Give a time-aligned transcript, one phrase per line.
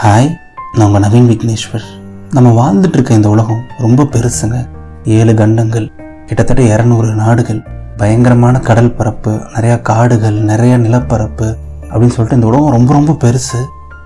[0.00, 0.28] Hi
[0.72, 1.84] நான் உங்கள் நவீன் விக்னேஸ்வர்.
[2.30, 4.68] நம்ம வாழ்ந்துட்டுருக்க இந்த உலகம் ரொம்ப பெருசுங்க.
[5.04, 5.92] ஏழு கண்டங்கள்
[6.26, 7.60] கிட்டத்தட்ட இரநூறு நாடுகள்
[7.96, 13.60] பயங்கரமான கடல் பரப்பு நிறையா காடுகள் நிறையா நிலப்பரப்பு அப்படின்னு சொல்லிட்டு இந்த உலகம் ரொம்ப ரொம்ப பெருசு.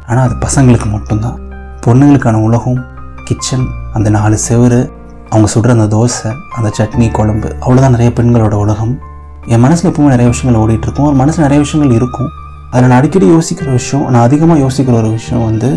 [0.07, 1.39] ஆனால் அது பசங்களுக்கு மட்டும்தான்.
[1.87, 2.85] பொண்ணுங்களுக்கான உலகம்
[3.25, 4.91] கிச்சன் அந்த நாலு செவுரு
[5.29, 8.99] அவங்க சுடுற அந்த தோசை அந்த சட்னி குழம்பு அவ்வளோதான் நிறைய பெண்களோட உலகம்.
[9.47, 11.07] என் மனசில் எப்பவுமே நிறைய விஷயங்கள் ஓடிட்டுருக்கும்.
[11.11, 12.29] ஒரு மனசில் நிறைய விஷயங்கள் இருக்கும்.
[12.73, 15.69] அதில் நான் அடிக்கடி யோசிக்கிற விஷயம் நான் அதிகமாக யோசிக்கிற ஒரு விஷயம் வந்து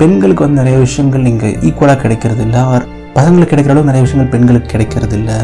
[0.00, 2.60] பெண்களுக்கு வந்து நிறைய விஷயங்கள் இங்கே ஈக்குவலாக கிடைக்கிறது இல்லை.
[2.72, 2.84] ஆர்
[3.16, 5.36] பசங்களுக்கு கிடைக்கிற அளவு நிறைய விஷயங்கள் பெண்களுக்கு கிடைக்கிறது இல்லை.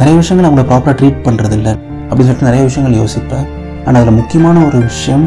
[0.00, 1.72] நிறைய விஷயங்கள் அவங்கள ப்ராப்பராக ட்ரீட் பண்ணுறது இல்லை.
[2.08, 3.46] அப்படின்னு சொல்லிட்டு நிறைய விஷயங்கள் யோசிப்பேன்.
[3.86, 5.24] ஆனால் அதில் முக்கியமான ஒரு விஷயம்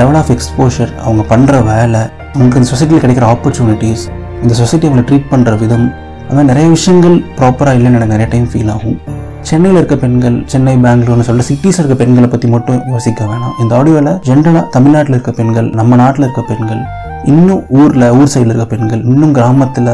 [0.00, 4.04] லெவல் ஆஃப் எக்ஸ்போஷர் அவங்க பண்ணுற வேலை அவங்களுக்கு இந்த சொசைட்டியில் கிடைக்கிற ஆப்பர்ச்சுனிட்டிஸ்
[4.42, 5.86] இந்த சொசைட்டி அவங்களை ட்ரீட் பண்ணுற விதம்
[6.26, 8.98] அது மாதிரி நிறைய விஷயங்கள் ப்ராப்பராக இல்லைன்னு எனக்கு நிறைய டைம் ஃபீல் ஆகும்.
[9.48, 13.54] சென்னையில் இருக்க பெண்கள் சென்னை பெங்களூர்னு சொல்லிட்டு சிட்டிஸ் இருக்க பெண்களை பற்றி மட்டும் யோசிக்க வேணாம்.
[13.62, 16.82] இந்த ஆடியோவில் ஜென்ரலாக தமிழ்நாட்டில் இருக்க பெண்கள் நம்ம நாட்டில் இருக்க பெண்கள்
[17.30, 19.90] இன்னும் ஊரில் ஊர் சைடில் இருக்க பெண்கள் இன்னும் கிராமத்தில்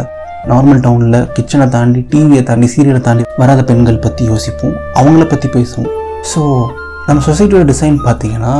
[0.50, 5.90] நார்மல் டவுனில் கிச்சனை தாண்டி டிவியை தாண்டி சீரியலை தாண்டி வராத பெண்கள் பற்றி யோசிப்போம் அவங்கள பற்றி பேசுவோம்.
[6.30, 6.40] ஸோ
[7.08, 8.54] நம்ம சொசைட்டியோட டிசைன் பார்த்தீங்கன்னா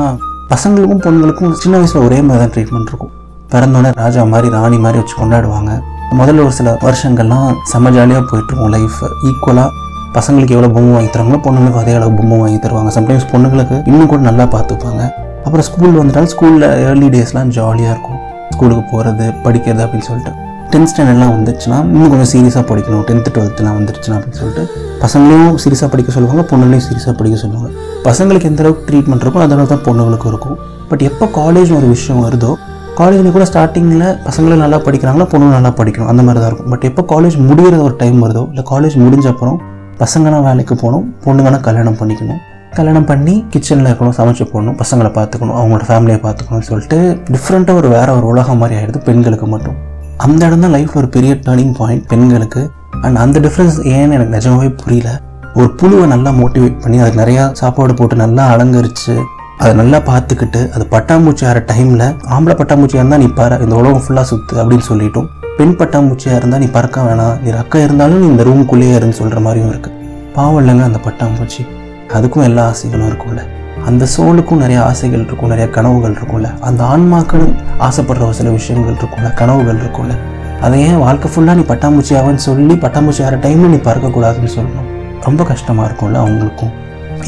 [0.52, 3.12] பசங்களுக்கும் பொண்ணுங்களுக்கும் சின்ன வயசில் ஒரே மாதிரி தான் ட்ரீட்மெண்ட் இருக்கும்.
[3.52, 5.72] பிறந்தோடனே ராஜா மாதிரி ராணி மாதிரி வச்சு கொண்டாடுவாங்க.
[6.20, 9.70] முதல்ல ஒரு சில வருஷங்கள்லாம் செம்ம ஜாலியாக போயிட்டுருக்கும் லைஃப் ஈக்குவலாக
[10.16, 12.90] பசங்களுக்கு எவ்வளோ பொம்மை வாங்கி தராங்களோ பொண்ணுங்களுக்கு அதே அளவு பொம்மை வாங்கி தருவாங்க.
[12.96, 15.02] சம்டைம்ஸ் பொண்ணுங்களுக்கு இன்னும் கூட நல்லா பார்த்துப்பாங்க.
[15.46, 18.20] அப்புறம் ஸ்கூல் வந்துட்டாலும் ஸ்கூலில் ஏர்லி டேஸ்லாம் ஜாலியாக இருக்கும்.
[18.54, 20.32] ஸ்கூலுக்கு போகிறது படிக்கிறது அப்படின்னு சொல்லிட்டு.
[20.72, 23.04] டென்த் ஸ்டாண்டர்ட்லாம் வந்துச்சுன்னா இன்னும் கொஞ்சம் சீரியஸாக படிக்கணும்.
[23.08, 24.64] டென்த்து டுவெல்த்துலாம் வந்துருச்சுன்னா அப்படின்னு சொல்லிட்டு
[25.02, 27.68] பசங்களையும் சீரியஸாக படிக்க சொல்லுவாங்க பொண்ணுங்களையும் சீரியஸாக படிக்க சொல்லுவாங்க.
[28.08, 30.56] பசங்களுக்கு எந்த அளவுக்கு ட்ரீட்மெண்ட் இருக்கோ அதனால தான் பொண்ணுங்களுக்கும் இருக்கும்.
[30.90, 32.50] பட் எப்போ காலேஜ் ஒரு விஷயம் வருதோ
[33.00, 36.10] காலேஜில் கூட ஸ்டார்டிங்கில் பசங்களும் நல்லா படிக்கிறாங்களா பொண்ணுங்க நல்லா படிக்கணும்.
[36.12, 36.70] அந்த மாதிரி தான் இருக்கும்.
[36.74, 39.58] பட் எப்போ காலேஜ் முடிகிற ஒரு டைம் வருதோ இல்லை காலேஜ் முடிஞ்ச அப்புறம்
[40.00, 42.40] பசங்களாம் வேலைக்கு போகணும் பொண்ணுங்கன்னா கல்யாணம் பண்ணிக்கணும்.
[42.78, 46.98] கல்யாணம் பண்ணி கிச்சனில் இருக்கணும் சமைச்சு போடணும் பசங்களை பார்த்துக்கணும் அவங்களோட ஃபேமிலியை பார்த்துக்கணும்னு சொல்லிட்டு
[47.34, 49.76] டிஃப்ரெண்ட்டாக ஒரு வேற ஒரு உலகம் மாதிரி ஆகிடுது பெண்களுக்கு மட்டும்.
[50.24, 52.62] அந்த இடம் தான் லைஃப்பில் ஒரு பெரிய டேர்னிங் பாயிண்ட் பெண்களுக்கு.
[53.04, 55.10] அண்ட் அந்த டிஃப்ரென்ஸ் ஏன்னு எனக்கு நிஜமாவே புரியல.
[55.58, 59.14] ஒரு புழுவை நல்லா மோட்டிவேட் பண்ணி அதுக்கு நிறையா சாப்பாடு போட்டு நல்லா அலங்கரித்து
[59.60, 64.26] அதை நல்லா பார்த்துக்கிட்டு அது பட்டாம்பூச்சி ஆகிற டைமில் ஆம்பளை பட்டாம்பூச்சியாக இருந்தால் நீ பாரு இந்த உலகம் ஃபுல்லாக
[64.30, 65.28] சுற்று அப்படின்னு சொல்லிட்டோம்.
[65.58, 67.36] பெண் பட்டாம்பூச்சியாக இருந்தால் நீ பறக்க வேணாம்.
[67.42, 69.94] நீ ரக்கா இருந்தாலும் நீ இந்த ரூமுக்குள்ளேயே இருன்னு சொல்கிற மாதிரியும் இருக்குது
[70.34, 71.62] பாவம் இல்லைங்க அந்த பட்டாம்பூச்சி.
[72.16, 73.42] அதுக்கும் எல்லா ஆசைகளும் இருக்கும்ல.
[73.84, 76.58] அந்த சோலுக்கும் நிறைய ஆசைகள் இருக்கும் நிறைய கனவுகள் இருக்கும்ல.
[76.60, 80.16] அந்த ஆன்மாக்களும் ஆசைப்படுற ஒரு சில விஷயங்கள் இருக்கும்ல கனவுகள் இருக்கும்ல.
[80.60, 84.90] அதை ஏன் வாழ்க்கை ஃபுல்லாக நீ பட்டாம்பூச்சியாவன்னு சொல்லி பட்டாம்பூச்சி ஆகிற டைமில் நீ பறக்கக்கூடாதுன்னு சொல்லணும்.
[85.22, 86.74] ரொம்ப கஷ்டமாக இருக்கும்ல அவங்களுக்கும்.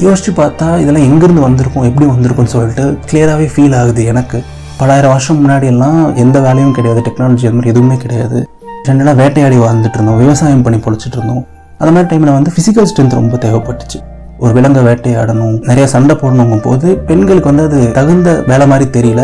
[0.06, 4.44] யோசிச்சு பார்த்தா இதெல்லாம் எங்கேருந்து வந்திருக்கும் எப்படி வந்திருக்கும்னு சொல்லிட்டு கிளியராகவே ஃபீல் ஆகுது எனக்கு.
[4.80, 8.38] பலாயிரம் வருஷம் முன்னாடி எல்லாம் எந்த வேலையும் கிடையாது டெக்னாலஜி அந்த மாதிரி எதுவுமே கிடையாது.
[8.86, 11.40] ஜென்ரலாக வேட்டையாடி வாழ்ந்துட்டு இருந்தோம் விவசாயம் பண்ணி பொழிச்சிட்டு இருந்தோம்.
[11.80, 13.98] அந்த மாதிரி டைமில் வந்து ஃபிசிக்கல் ஸ்ட்ரென்த் ரொம்ப தேவைப்பட்டுச்சு.
[14.42, 19.22] ஒரு விலங்கை வேட்டையாடணும் நிறைய சண்டை போடணுங்கும் போது பெண்களுக்கு வந்து அது தகுந்த வேலை மாதிரி தெரியல.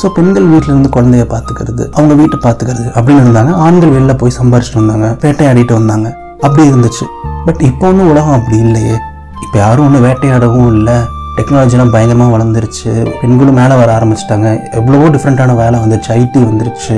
[0.00, 3.52] ஸோ பெண்கள் வீட்டில் இருந்து குழந்தைய பார்த்துக்கிறது அவங்க வீட்டை பார்த்துக்கிறது அப்படின்னு இருந்தாங்க.
[3.66, 6.08] ஆண்கள் வெளில போய் சம்பாரிச்சிட்டு வந்தாங்க வேட்டையாடிட்டு வந்தாங்க.
[6.46, 7.04] அப்படி இருந்துச்சு.
[7.46, 8.96] பட் இப்போ ஒன்றும் உலகம் அப்படி இல்லையே.
[9.44, 10.98] இப்போ யாரும் ஒன்றும் வேட்டையாடவும் இல்லை.
[11.38, 12.90] டெக்னாலஜிலாம் பயங்கரமாக வளர்ந்துருச்சு.
[13.20, 14.48] பெண்களும் மேலே வர ஆரம்பிச்சிட்டாங்க.
[14.78, 16.10] எவ்வளவோ டிஃப்ரெண்ட்டான வேலை வந்துருச்சு.
[16.20, 16.94] ஐடி வந்துருச்சு.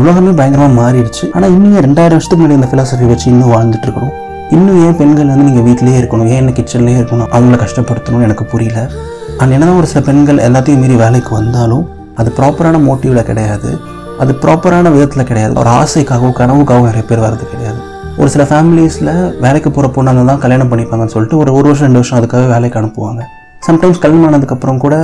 [0.00, 1.24] உலகமே பயங்கரமாக மாறிடுச்சு.
[1.36, 4.12] ஆனால் இன்னும் ரெண்டாயிரம் வருஷத்துக்கு முன்னாடி இந்த ஃபிலாசபி வச்சு இன்னும் வாழ்ந்துட்டு இருக்கிறோம்
[4.56, 6.28] இன்னும் ஏன் பெண்கள் வந்து நீங்கள் வீட்டிலேயே இருக்கணும்?
[6.32, 7.28] ஏன் என்ன கிச்சன்லேயே இருக்கணும்?
[7.36, 8.80] அவங்கள கஷ்டப்படுத்தணும்னு எனக்கு புரியல.
[9.40, 11.84] அண்ட் என்னதான் ஒரு சில பெண்கள் எல்லாத்தையும் மீறி வேலைக்கு வந்தாலும்
[12.22, 13.70] அது ப்ராப்பரான மோட்டிவில் கிடையாது.
[14.22, 15.54] அது ப்ராப்பரான விதத்தில் கிடையாது.
[15.62, 17.78] ஒரு ஆசைக்காகவும் கனவுக்காகவும் நிறைய பேர் வர்றது கிடையாது.
[18.20, 22.18] ஒரு சில ஃபேமிலிஸில் வேலைக்கு போகிற பொண்ணாங்க தான் கல்யாணம் பண்ணிப்பாங்கன்னு சொல்லிட்டு ஒரு ஒரு வருஷம் ரெண்டு வருஷம்
[22.20, 23.22] அதுக்காக வேலைக்கு அனுப்புவாங்க.
[23.66, 24.94] சம்டைம்ஸ் கல்யாணம் ஆனதுக்கப்புறம் கூட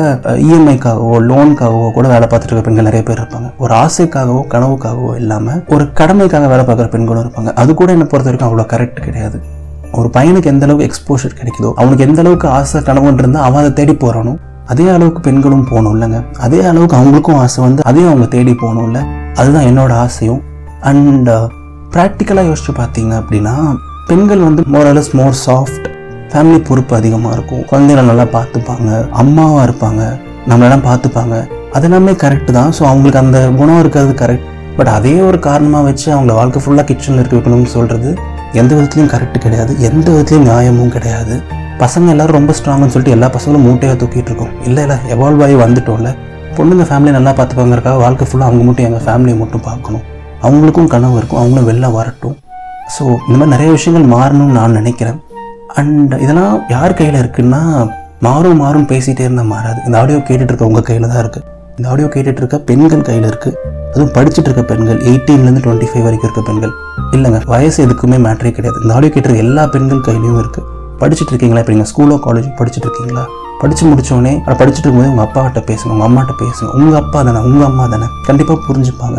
[0.45, 3.49] இஎம்ஐக்காகவோ லோனுக்காகவோ கூட வேலை பார்த்துட்டு இருக்க பெண்கள் நிறைய பேர் இருப்பாங்க.
[3.63, 7.51] ஒரு ஆசைக்காகவோ கனவுக்காகவோ இல்லாமல் ஒரு கடமைக்காக வேலை பார்க்குற பெண்களும் இருப்பாங்க.
[7.63, 9.39] அது கூட என்னை பொறுத்த வரைக்கும் அவ்வளோ கரெக்ட் கிடையாது.
[9.99, 13.95] ஒரு பையனுக்கு எந்த அளவுக்கு எக்ஸ்போஷர் கிடைக்குதோ அவனுக்கு எந்த அளவுக்கு ஆசை கனவுன்னு இருந்தால் அவன் அதை தேடி
[14.05, 14.33] போகிறானோ
[14.75, 16.21] அதே அளவுக்கு பெண்களும் போகணும் இல்லைங்க.
[16.47, 19.03] அதே அளவுக்கு அவங்களுக்கும் ஆசை வந்து அதையும் அவங்க தேடி போகணும்ல
[19.43, 20.43] அதுதான் என்னோட ஆசையும்.
[20.93, 21.31] அண்ட்
[21.95, 23.55] ப்ராக்டிக்கலாக யோசிச்சு பார்த்தீங்க அப்படின்னா
[24.11, 25.87] பெண்கள் வந்து மோரலஸ் மோர் சாஃப்ட்
[26.33, 27.62] ஃபேமிலி பொறுப்பு அதிகமாக இருக்கும்.
[27.71, 28.91] குழந்தைகளை நல்லா பார்த்துப்பாங்க.
[29.22, 30.03] அம்மாவாக இருப்பாங்க.
[30.50, 31.37] நம்மளெல்லாம் பார்த்துப்பாங்க.
[31.77, 32.71] அதெல்லாமே கரெக்டு தான்.
[32.77, 34.47] ஸோ அவங்களுக்கு அந்த குணம் இருக்கிறது கரெக்ட்
[34.78, 38.11] பட் அதே ஒரு காரணமாக வச்சு அவங்கள வாழ்க்கை ஃபுல்லாக கிச்சனில் இருக்க வைக்கணும்னு சொல்கிறது
[38.61, 39.73] எந்த விதத்துலையும் கரெக்ட் கிடையாது.
[39.88, 41.35] எந்த விதத்துலையும் நியாயமும் கிடையாது.
[41.82, 44.53] பசங்க எல்லாரும் ரொம்ப ஸ்ட்ராங்னு சொல்லிட்டு எல்லா பசங்களும் மூட்டையாக தூக்கிட்டு இருக்கோம்.
[44.69, 46.12] இல்லை இல்லை எவால்வ் ஆகி வந்துட்டோம்ல.
[46.58, 50.05] பொண்ணுங்க ஃபேமிலி நல்லா பார்த்துப்பாங்கறக்காக வாழ்க்கை ஃபுல்லாக அவங்க மட்டும் எங்கள் ஃபேமிலியை மட்டும் பார்க்கணும்.
[50.47, 51.41] அவங்களுக்கும் கனவு இருக்கும்.
[51.43, 52.37] அவங்களும் வெளில வரட்டும்.
[52.97, 55.19] ஸோ இந்த மாதிரி நிறைய விஷயங்கள் மாறணும்னு நான் நினைக்கிறேன்.
[55.79, 57.61] அண்ட் இதெல்லாம் யார் கையில் இருக்குன்னா
[58.27, 59.79] மாறும் மாறும் பேசிகிட்டே இருந்தால் மாறாது.
[59.87, 61.45] இந்த ஆடியோ கேட்டுட்டு இருக்க உங்கள் கையில் தான் இருக்குது
[61.79, 63.57] இந்த ஆடியோ கேட்டுட்டு இருக்க பெண்கள் கையில் இருக்குது
[63.93, 66.73] அதுவும் படிச்சுட்டு இருக்க பெண்கள் எயிட்டீன்லேருந்து டுவெண்ட்டி ஃபைவ் வரைக்கும் இருக்க பெண்கள்.
[67.17, 68.79] இல்லைங்க வயசு எதுக்குமே மேட்ரே கிடையாது.
[68.85, 70.67] இந்த ஆடியோ கேட்டுருக்க எல்லா பெண்கள் கையிலையும் இருக்குது
[71.03, 73.25] படிச்சுட்டு இருக்கீங்களா இப்போ நீங்கள் ஸ்கூலோ காலேஜோ படிச்சுட்டு இருக்கீங்களா
[73.63, 76.69] படித்து முடித்தோடனே அதை படிச்சுட்டு இருக்கும்போது உங்கள் அப்பாட்ட பேசுங்க உங்கள் அம்மாட்ட பேசுங்க.
[76.79, 78.07] உங்கள் அப்பா தானே உங்கள் அம்மா தானே.
[78.29, 79.19] கண்டிப்பாக புரிஞ்சுப்பாங்க.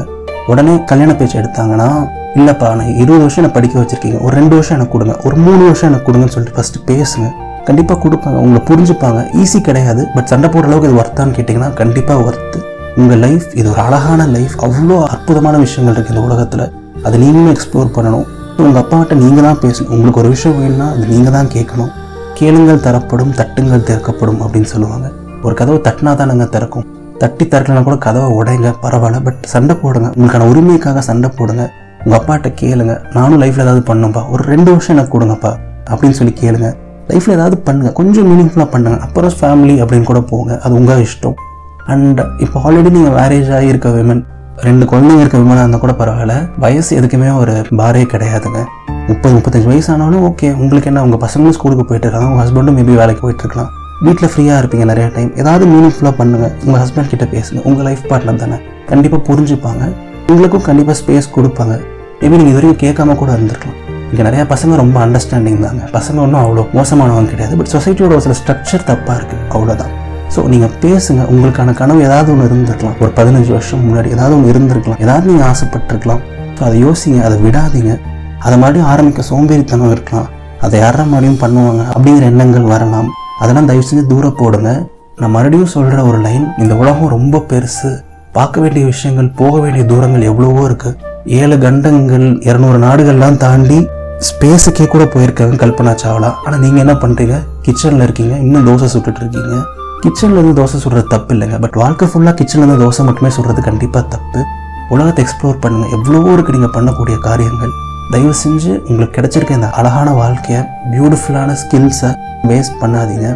[0.52, 1.88] உடனே கல்யாண பேச்சு எடுத்தாங்கன்னா
[2.38, 4.22] இல்லைப்பா நான் இருபது வருஷம் நான் படிக்க வச்சிருக்கீங்க.
[4.26, 5.20] ஒரு ரெண்டு வருஷம் எனக்கு கொடுங்க.
[5.24, 7.28] ஒரு மூணு வருஷம் எனக்கு கொடுங்கன்னு சொல்லிட்டு ஃபஸ்ட்டு பேசுங்க.
[7.68, 8.38] கண்டிப்பாக கொடுப்பாங்க.
[8.46, 9.20] உங்களை புரிஞ்சுப்பாங்க.
[9.42, 10.08] ஈஸி கிடையாது.
[10.16, 12.60] பட் சண்டை போடுற அளவுக்கு இது ஒர்த்தான்னு கேட்டிங்கன்னா கண்டிப்பாக ஒர்த்து
[12.98, 16.72] உங்கள் லைஃப் இது ஒரு அழகான லைஃப் அவ்வளோ அற்புதமான விஷயங்கள் இருக்குது இந்த உலகத்தில்.
[17.04, 18.26] அதை நீங்களும் எக்ஸ்ப்ளோர் பண்ணணும்.
[18.58, 19.90] உங்கள் அப்பாகிட்ட நீங்கள் தான் பேசணும்.
[19.90, 21.92] உங்களுக்கு ஒரு விஷயம் வேணும்னா அது நீங்கள் தான் கேட்கணும்.
[22.34, 25.12] கேளுங்கள் தரப்படும் தட்டுங்கள் திறக்கப்படும் அப்படின்னு சொல்லுவாங்க.
[25.44, 26.86] ஒரு கதவை தட்டினா தானங்க திறக்கும்.
[27.18, 29.24] தட்டி திறக்கலனா கூட கதவை உடைங்க பரவாயில்ல.
[29.24, 30.10] பட் சண்டை போடுங்க.
[30.18, 31.72] உங்களுக்கான உரிமைக்காக சண்டை போடுங்க.
[32.06, 33.14] உங்கள் அப்பாட்ட கேளுங்க.
[33.14, 34.30] நானும் லைஃப்பில் ஏதாவது பண்ணும்பா.
[34.32, 35.52] ஒரு ரெண்டு வருஷம் எனக்கு கொடுங்கப்பா.
[35.92, 36.74] அப்படின்னு சொல்லி கேளுங்க.
[37.08, 37.92] லைஃப்பில் ஏதாவது பண்ணுங்க.
[37.92, 38.98] கொஞ்சம் மீனிங்ஃபுல்லாக பண்ணுங்க.
[39.00, 40.60] அப்புறம் ஃபேமிலி அப்படின்னு கூட போங்க.
[40.64, 41.34] அது உங்கள் இஷ்டம்.
[41.86, 44.24] அண்ட் இப்போ ஆல்ரெடி நீங்கள் மேரேஜ் ஆகியிருக்க விமன்
[44.56, 46.50] ரெண்டு குழந்தைங்க இருக்க விமனாக இருந்தால் கூட பரவாயில்ல.
[46.58, 48.62] வயசு எதுக்குமே ஒரு பாரே கிடையாதுங்க.
[49.08, 52.34] முப்பது முப்பத்தஞ்சு வயசு ஆனாலும் ஓகே உங்களுக்கு என்ன உங்கள் பசங்களும் ஸ்கூலுக்கு போயிட்டு இருக்காங்க.
[52.34, 53.70] உங்கள் ஹஸ்பண்டும் மேபி வேலைக்கு போயிட்டு இருக்கலாம்.
[54.02, 57.62] வீட்டில் ஃப்ரீயாக இருப்பீங்க நிறைய டைம் ஏதாவது மீனிங்ஃபுல்லாக பண்ணுங்கள் உங்கள் ஹஸ்பண்ட் கிட்ட பேசுங்க.
[57.64, 58.56] உங்கள் லைஃப் பார்ட்னர் தானே.
[58.88, 59.94] கண்டிப்பாக புரிஞ்சுப்பாங்க.
[60.32, 61.76] உங்களுக்கும் கண்டிப்பாக ஸ்பேஸ் கொடுப்பாங்க.
[62.22, 63.78] மேபி நீங்கள் இது வரைக்கும் கேட்காம கூட இருந்திருக்கலாம்.
[64.12, 65.84] இங்கே நிறையா பசங்க ரொம்ப அண்டர்ஸ்டாண்டிங் தாங்க.
[65.96, 67.56] பசங்க ஒன்றும் அவ்வளோ மோசமானவங்க கிடையாது.
[67.60, 69.94] பட் சொசைட்டியோட ஒரு சில ஸ்ட்ரக்சர் தப்பாக இருக்குது அவ்வளோதான்
[70.34, 71.22] ஸோ நீங்கள் பேசுங்க.
[71.34, 72.98] உங்களுக்கான கனவு ஏதாவது ஒன்று இருந்திருக்கலாம்.
[73.04, 75.00] ஒரு பதினஞ்சு வருஷம் முன்னாடி ஏதாவது ஒன்று இருந்திருக்கலாம்.
[75.06, 76.22] ஏதாவது நீங்கள் ஆசைப்பட்டிருக்கலாம்.
[76.58, 77.20] ஸோ அதை யோசிங்க.
[77.28, 77.94] அதை விடாதீங்க.
[78.46, 80.28] அதை மறுபடியும் ஆரம்பிக்க சோம்பேறித்தனம் இருக்கலாம்.
[80.66, 81.82] அதை யாரா மறுபடியும் பண்ணுவாங்க?
[81.96, 83.10] அப்படிங்கிற எண்ணங்கள் வரலாம்.
[83.42, 84.72] அதெல்லாம் தயவு செஞ்சு தூர போடுங்க.
[85.22, 87.92] நான் மறுபடியும் சொல்கிற ஒரு லைன் இந்த உலகம் ரொம்ப பெருசு.
[88.38, 90.98] பார்க்க வேண்டிய விஷயங்கள் போக வேண்டிய தூரங்கள் எவ்வளவோ இருக்குது
[91.40, 93.80] ஏழு கண்டங்கள் இரநூறு நாடுகள்லாம் தாண்டி
[94.28, 96.30] ஸ்பேஸுக்கே கூட போயிருக்காங்க கல்பனா சாவ்லா.
[96.46, 97.36] ஆனால் நீங்கள் என்ன பண்ணுறீங்க
[97.66, 99.58] கிச்சனில் இருக்கீங்க இன்னும் தோசை சுட்டுட்டு இருக்கீங்க.
[100.04, 101.58] கிச்சனில் இருந்து தோசை சுடுறது தப்பு இல்லைங்க.
[101.64, 104.42] பட் வாழ்க்கை ஃபுல்லாக கிச்சனில் இருந்து தோசை மட்டுமே சுடுறது கண்டிப்பாக தப்பு.
[104.94, 107.74] உலகத்தை எக்ஸ்ப்ளோர் பண்ணுங்கள் எவ்வளவோ இருக்கு நீங்கள் பண்ணக்கூடிய காரியங்கள்.
[108.14, 110.62] தயவு செஞ்சு உங்களுக்கு கிடைச்சிருக்க இந்த அழகான வாழ்க்கையை
[110.94, 112.12] பியூட்டிஃபுல்லான ஸ்கில்ஸை
[112.52, 113.28] வேஸ்ட் பண்ணாதீங்க.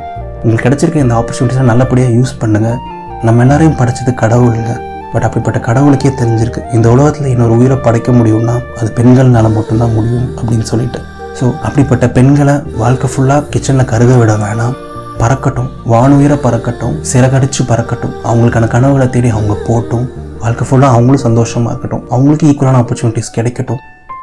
[0.44, 2.80] உங்களுக்கு கிடைச்சிருக்க இந்த ஆப்பர்ச்சுனிட்டிஸை நல்லபடியாக யூஸ் பண்ணுங்கள்
[3.28, 4.76] நம்ம எல்லாரையும் படைச்சது கடவுள் இல்லை.
[5.12, 6.62] பட் அப்படிப்பட்ட கடவுளுக்கே தெரிஞ்சிருக்கு.
[6.76, 11.00] இந்த உலகத்தில் இன்னொரு உயிரை படைக்க முடியும்னா அது பெண்கள்னால மட்டும்தான் முடியும் அப்படின்னு சொல்லிட்டு.
[11.40, 14.76] ஸோ அப்படிப்பட்ட பெண்களை வாழ்க்கை ஃபுல்லாக கிச்சனில் கருக விட வேணாம்.
[15.22, 15.70] பறக்கட்டும்.
[15.92, 16.96] வானுயிரை பறக்கட்டும்.
[17.12, 18.14] சிறகடிச்சு பறக்கட்டும்.
[18.30, 20.06] அவங்களுக்கான கனவுகளை தேடி அவங்க போட்டும்
[20.44, 22.04] வாழ்க்கை ஃபுல்லாக அவங்களும் சந்தோஷமாக இருக்கட்டும்.
[22.14, 23.82] அவங்களுக்கு ஈக்குவலான ஆப்பர்ச்சுனிட்டிஸ் கிடைக்கட்டும்.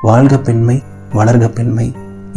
[0.08, 0.76] வாழ்க பெண்மை
[1.18, 1.88] வளர்க பெண்மை.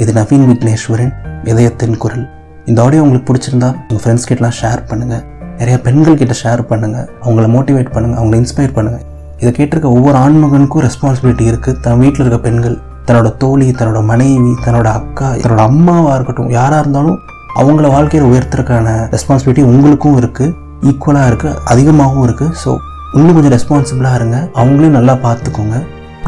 [0.04, 1.14] இது நவீன் விக்னேஸ்வரன்
[1.52, 2.26] இதயத்தின் குரல்.
[2.70, 5.24] இந்த ஆடியோ உங்களுக்கு பிடிச்சிருந்தா உங்கள் ஃப்ரெண்ட்ஸ் கிட்டலாம் ஷேர் பண்ணுங்கள்
[5.64, 9.04] நிறைய பெண்கள் கிட்ட ஷேர் பண்ணுங்கள் அவங்கள மோட்டிவேட் பண்ணுங்கள் அவங்கள இன்ஸ்பயர் பண்ணுங்கள்
[9.42, 12.76] இதை கேட்டிருக்க ஒவ்வொரு ஆண்மகனுக்கும் ரெஸ்பான்சிபிலிட்டி இருக்குது தன் வீட்டில் இருக்க பெண்கள்
[13.08, 17.18] தன்னோட தோழி தன்னோட மனைவி தன்னோட அக்கா தன்னோட அம்மாவாக இருக்கட்டும் யாராக இருந்தாலும்
[17.62, 20.54] அவங்கள வாழ்க்கையில் உயர்த்துறதுக்கான ரெஸ்பான்சிபிலிட்டி உங்களுக்கும் இருக்குது
[20.90, 22.72] ஈக்குவலாக இருக்குது அதிகமாகவும் இருக்குது ஸோ
[23.18, 24.38] இன்னும் கொஞ்சம் ரெஸ்பான்சிபிளாக இருங்க.
[24.60, 25.76] அவங்களையும் நல்லா பார்த்துக்கோங்க.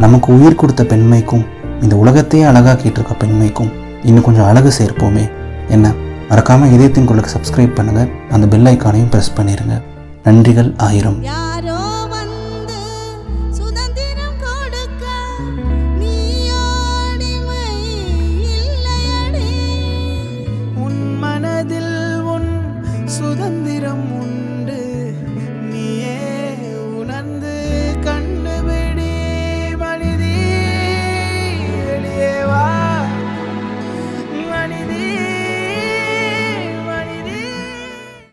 [0.04, 1.46] நமக்கு உயிர் கொடுத்த பெண்மைக்கும்
[1.84, 3.72] இந்த உலகத்தையே அழகாக்கிட்டு இருக்க பெண்மைக்கும்
[4.04, 5.26] இன்னும் கொஞ்சம் அழகு சேர்ப்போமே.
[5.70, 5.88] என்ன?
[6.30, 9.78] மறக்காமல் இதயத்தின் குரலுக்கு சப்ஸ்கிரைப் பண்ணுங்கள் அந்த பெல் ஐக்கானையும் ப்ரெஸ் பண்ணிடுங்க
[10.24, 11.20] நன்றிகள் ஆயிரம்.
[23.16, 24.35] சுதந்திரம் உன்